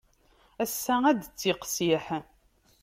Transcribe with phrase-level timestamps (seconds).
[0.63, 2.05] Ass-a ad d-tettiqsiḥ.